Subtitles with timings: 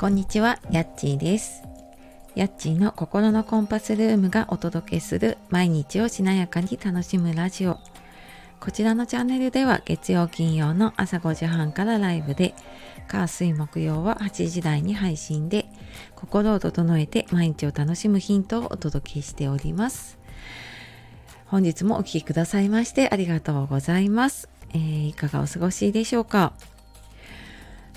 [0.00, 1.62] こんにちは、やっちーです。
[2.34, 7.76] やっちーの心のコンパスルームがお届けする毎日をしなやかに楽しむラジオ。
[8.60, 12.54] こちらのチャンネルでは月曜金曜の朝5時半からライブで、
[13.08, 15.66] 火水木曜は8時台に配信で、
[16.16, 20.16] 心を整えて毎日を楽しむヒントをお届けしております。
[21.44, 24.48] 本日もお聴きくださいましてありがとうございます。
[24.70, 26.54] えーいかがお過ごしでしょうか？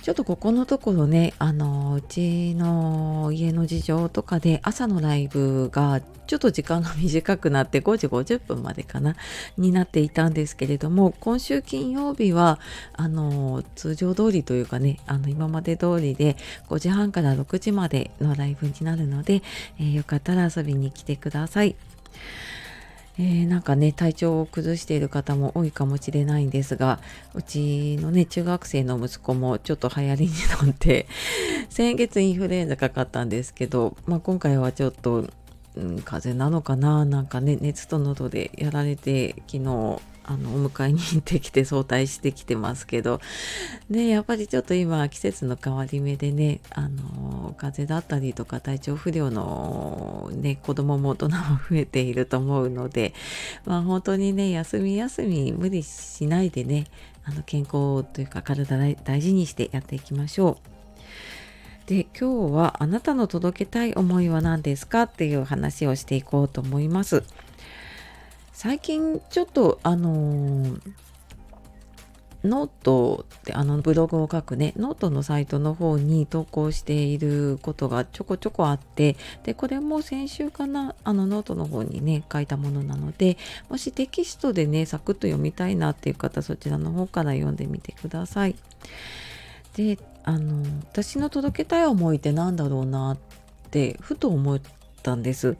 [0.03, 9.15] ちょっとここのところね、あの、うちの家の事情とかで朝のライブがちょっと時間が短くなって5時50分までかな、
[9.57, 12.59] になっていたんですけれども、今週金曜日は、
[12.91, 16.35] あの、通常通りというかね、あの、今まで通りで
[16.67, 19.41] 5時半から6時までのライブになるので、
[19.79, 21.77] えーよかったら遊びに来てください。
[23.19, 26.99] えーなんかね体調を崩している方も多いかもしれないんですが
[27.35, 31.07] うちのね中学生の息子もちょっと流行りに乗って
[31.69, 35.27] 先月インフルエンザかかったんですけど、まあ、今回はちょっと、
[35.75, 43.19] うん、風邪なのかななんかね熱と喉でやられて昨日あのお迎えに行ってきて早退してきてますけど
[43.89, 51.35] ねやっぱりちょっと今季節の変わり目でねあの風邪だったりとか体調不良のね子供も大人も
[51.69, 53.13] 増えていると思うので
[53.65, 56.85] まあ本当にね休み休み無理しないでね
[57.25, 60.72] あの健康というか体大大事にしてやっていきましょう。
[61.87, 67.23] で今日はあなたの届けたい思いは何ですかっていう話をしていこうと思います。
[68.53, 70.93] 最近ちょっとあのー
[72.43, 83.37] ノートってあのブログを書くねノートのサイトの方に投稿していることがちょこちょこあってでこれも先週かなあのノートの方にね書いたものなので
[83.69, 88.55] もしテキストでねサクッと読みたいなっていう方そちらの方から読んでみてください。
[89.75, 93.17] であの私の届けたい思いって何だろうなっ
[93.71, 94.61] てふと思っ
[95.01, 95.57] たんです。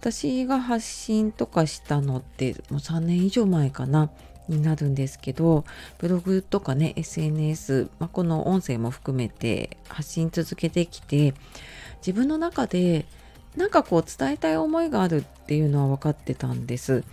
[0.00, 4.10] 私が発信とかしたのってもう3年以上前かな
[4.48, 5.64] になるんですけど
[5.96, 11.32] ブログとかね SNS、まあ、この音声も含めて発信続けてきて
[11.98, 13.06] 自分の中で
[13.56, 17.04] なんかこう伝えたい思いがあるっていうのは分かってたんです。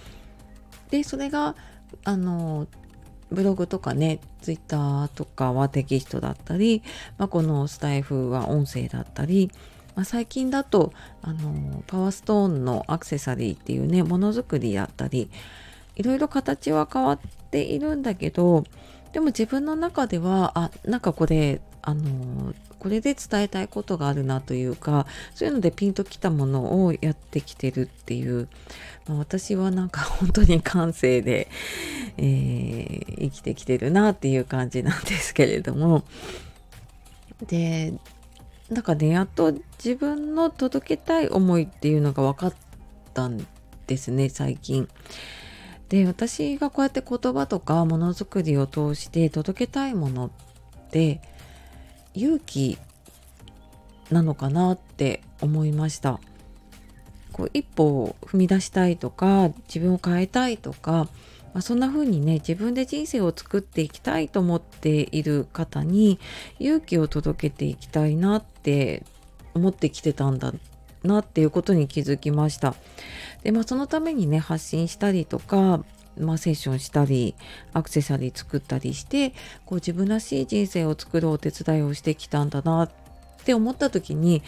[0.89, 1.55] でそれが
[2.03, 2.67] あの
[3.31, 6.83] ブログとかねツイッターとかはテキストだったり、
[7.17, 9.51] まあ、このスタイフは音声だったり
[9.95, 15.29] まあ、最近だとあのパワーストーンのアクセサリーっていうねものづくりだったり
[15.95, 17.19] いろいろ形は変わっ
[17.51, 18.63] ているんだけど
[19.11, 25.05] でも自分の中ではあなんかこれあのこれで伝えたいことがあるなというか
[25.35, 28.47] そういうのでピンときたものをやってきてるっていう、
[29.07, 31.47] まあ、私はなんか 本当に感性で、
[32.17, 36.03] えー生きてきてるなっていう感じなんですけれども
[37.45, 37.93] で
[38.69, 39.53] なんかねやっと
[39.83, 42.53] 自分の届けたい思いっていうのが分かっ
[43.13, 43.45] たん
[43.85, 44.87] ですね最近。
[45.89, 50.31] で私がこうやって言葉とかものづくりを通して届けたいものっ
[50.89, 51.19] て
[52.13, 52.77] 勇気
[54.09, 56.19] なのかなって思いました。
[57.31, 61.07] こう一歩を踏み出したいとか自分を変えたいとか、
[61.53, 66.19] まあ、そんな風にね自分で人生を作っていきたいと思っている方に
[66.59, 69.03] 勇気を届けていきたいなって
[69.53, 70.53] 思ってきてたんだ
[71.03, 72.75] なっていうことに気づきました。
[73.43, 75.83] でまあそのためにね発信したりとか、
[76.17, 77.35] まあ、セッションしたり
[77.73, 79.31] アクセサリー作ったりして
[79.65, 82.91] こう自分らしい人生を作るお手伝いをしてきたんだなっ
[83.43, 84.43] て思った時に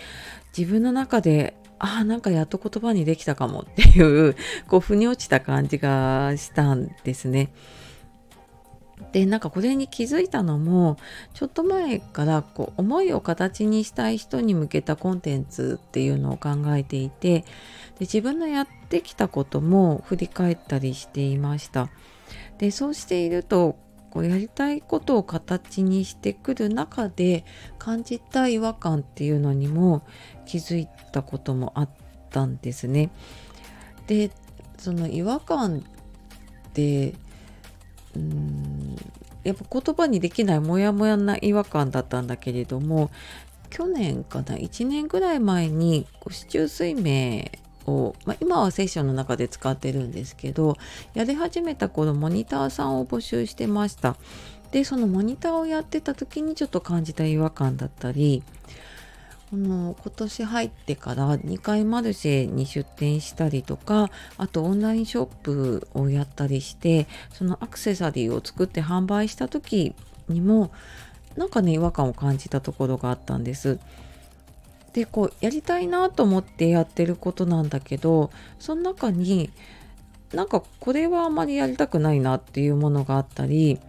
[0.56, 4.36] 自分の中でああなんかやっと言葉にできたかもっていう
[4.70, 7.50] こう腑に落ちた感じがしたんですね。
[9.12, 10.98] でなんかこれに気づいたのも
[11.34, 17.46] ちょっと前からこう思いを形にしたい人に向けたコンテンツっていうのを考えていてで
[18.02, 21.90] 自分のやってきたことも振り返ったりしていました。
[22.60, 23.76] でそうしていると
[24.12, 27.44] こうやりたいことを形にしてくる中で
[27.80, 30.06] 感じた違和感っていうのにも
[30.46, 31.90] 気づいたこともあっ
[32.30, 33.10] たんですね。
[34.06, 34.30] で
[34.78, 37.16] その違和感って
[38.16, 38.96] うーん
[39.44, 43.10] やっぱ言葉にできないモヤモヤな違和感だったんだけれども
[43.72, 47.50] 去年かな1年ぐらい前にこう市中水明
[47.86, 50.78] を、まあ、今はセッションの中で使ってるんですけど
[51.14, 54.16] やり始めた頃モニターさんを募集してました
[54.72, 58.44] でそのモニターをやってた時にちょっと感じた違和感だったり
[59.52, 64.10] この今年入ってから2回マルシェに出店したりとか
[64.40, 69.94] あとオンラインショップをやったりしてそのアクセサリーを作って販売した時
[70.28, 70.72] にも
[71.38, 73.80] なんかね違和感を感じたところがあったんです。
[74.94, 79.50] でこうやりたいなと思ってやってることなんだけどその中に
[80.34, 83.80] なんかこれはあまりやりたくないなっていうものがあったり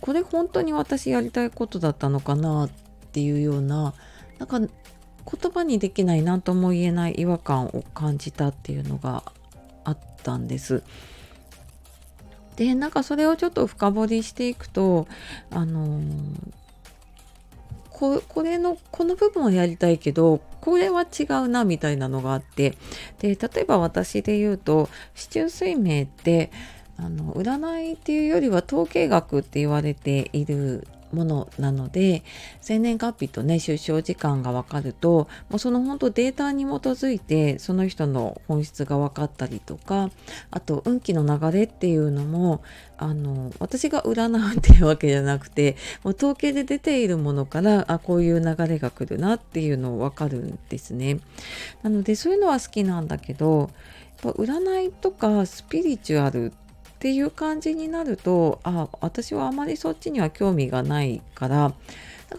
[0.00, 2.70] これ本当に私やりたいことだったのかなっ
[3.12, 3.94] ていうような
[4.38, 4.68] なんか言
[5.52, 9.24] 葉にできない何とも言えない違和感を感じたっていうのが
[9.84, 10.82] あったんです。
[12.56, 15.08] でなんかそれをちょっと深掘りしていくと
[15.50, 16.00] あの
[17.94, 22.76] ここれのこの部分をやりたいけどこれは違うなみたいなのがあって
[23.20, 26.50] で例えば私で言うと市中水明って
[26.96, 32.22] あの占いっていうよりは統計学って言われているものなので
[32.60, 40.10] 生年月日とね出生時間が分かるともうその本当データに基づいてその人の本質が分かったりとか
[40.50, 42.62] あと運気の流れっていうのも
[42.96, 51.20] あの私が占うっていうわけじゃなくてもう統計で出ているものからあこういう流れが来るなっていうのを分かるんですね。
[51.82, 53.70] なのでそういうのは好きなんだけど
[54.24, 56.63] やっぱ占いとかスピリチュアルって
[57.04, 61.70] ていう感じになるとあ私はあまりそっちには興味がないからなん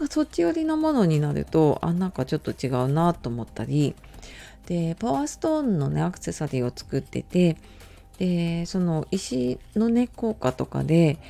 [0.00, 3.94] かそっち寄りのものになるとあなんかちょっと違うなと思ったり
[4.66, 7.58] でパワーストーンのねアクセサリーを作ってて
[8.18, 11.20] でその石のね効果とかで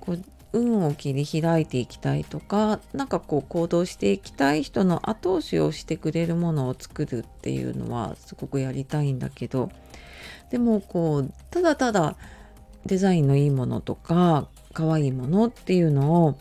[0.00, 9.70] こう運を切り開いていきたいとか何かこう行動していきたい人の後押しをしてくれるものを作るっていうのはすごくやりたいんだけど
[10.52, 12.14] でもこうただただ
[12.84, 16.36] デザインのいいものとか可愛いものっていうのを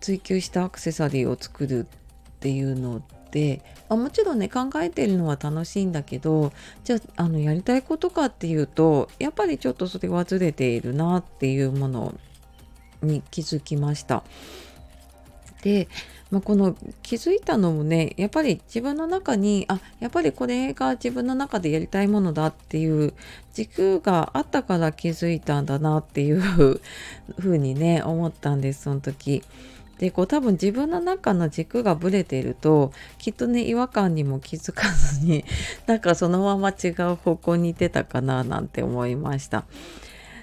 [0.00, 3.00] 追求したアクセサリーを作るっていうのっ
[3.30, 6.52] て、あ、もちろんね考えてるのは楽しいんだけど
[6.82, 12.14] じゃああのやりたいことかっていうとやっぱりちょっとそれはずれているなっていうもの
[13.02, 14.24] に気づきました。
[15.62, 15.88] で、
[16.30, 23.14] まあ、この気づいたのもねやっぱり自分の中にあやっぱりこれが自分の中でやりたいものだっていう
[23.54, 26.80] 軸があったから気づいたんだなっていうふ
[27.46, 29.42] うにね思ったんですその時。
[29.98, 35.44] でこう多分自分の中の軸がぶれているときっとね違和感にも気づかずに
[35.86, 39.64] なんかそのまま違う方向に行ってたかななんて思いました。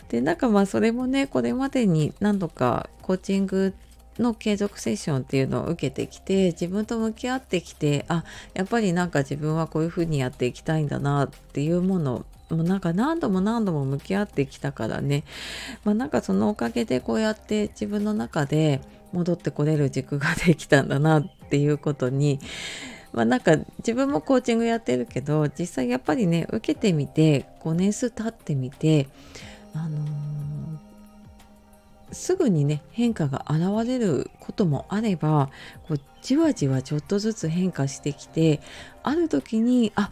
[0.10, 3.74] でなんかまあそれもねこれまでに何度かコーチング
[4.19, 8.23] の継続セッションっていうのを受けてきて自分と向き合ってきてあ
[8.53, 15.23] やっぱりなんか自分はこういうふうにやっていきたいんだなっていうものもうなんか何度も何度も向き合ってきたからね、
[15.83, 18.81] まあ、なんかそのおかげでこうやって自分の中で
[19.13, 22.39] 戻ってこれる軸ができたんだなっていうことに
[23.13, 29.07] まあなんか自分もコーチングやってるけど実際やっぱりね受けてみて5年数経ってみて
[29.73, 30.25] あの
[32.15, 35.50] すぐにね変化が現れることもあれば
[35.88, 38.62] こうじわじわちょっとずつ変化してきて
[39.03, 40.09] ある時にあ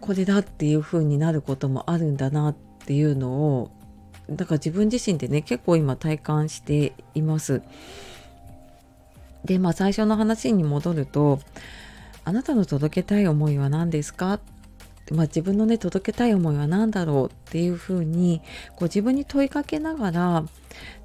[0.00, 3.70] これだっていう風になることもあるんだなっていうのを
[4.28, 7.62] だから自分自身でね結構今体感しています。
[9.44, 11.40] でまあ最初の話に戻ると
[12.24, 14.40] 「あなたの届けたい思いは何ですか?」
[15.12, 20.44] まあ、自分のね届けたい思いは何だろうっていうふうにこう自分に問いかけながら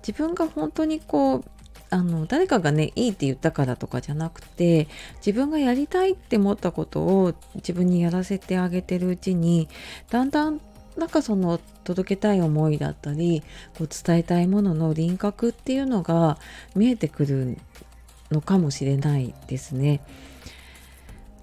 [0.05, 1.46] 自分が本当にこう
[1.91, 9.67] あの誰かがねいいって言ったからとかじゃなくて自分がやりたいって思ったことを自分にやらせてあげてるうちに
[10.10, 10.62] だんだん
[10.98, 13.43] なんかその届けたい思いだったり
[13.77, 16.38] こう伝えたいものの輪郭っていうのが
[16.75, 17.58] 見えてくる
[18.31, 20.01] のかもしれないですね。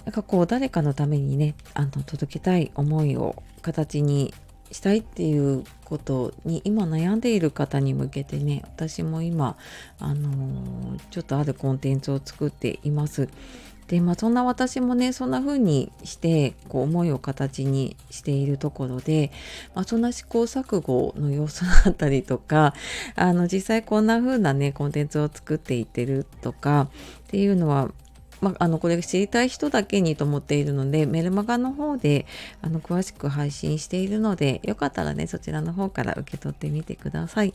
[0.08, 4.32] なんかこう誰かのためにねあの届けたい思いを形に
[4.72, 9.58] したいっていうことに今悩んでいる方に向けてね私も今
[9.98, 13.28] あのー、ちょっとあるコンテンツを作っています。
[13.88, 19.30] でまあそんな私もねそんな風にしてこう思いを形にしているところで、
[19.74, 22.72] まあ、そんな試行錯誤の様子だったりとか
[23.14, 26.88] あの実際こんな風なねコンテンツを作っていってるとか
[27.24, 27.90] っていうのは
[28.40, 32.26] まあ、あのこれ知りたい人だけにと思っているのでメルマガの方で
[32.62, 37.54] あの詳しく配信しているのでよかったらねそちらの方から受け取ってみてください。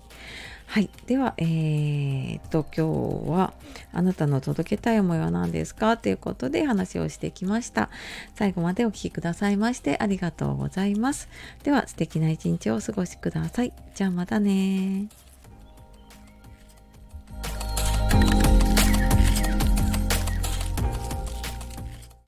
[0.65, 0.89] はい。
[1.07, 3.53] では、えー、っと、今日は、
[3.91, 5.97] あなたの届けたい思いは何ですか？
[5.97, 7.89] ということで話をしてきました。
[8.35, 11.27] 最後までお聴きくださいましてありがとうございます。
[11.63, 13.73] では、素敵な一日をお過ごしください。
[13.93, 15.07] じゃあまたね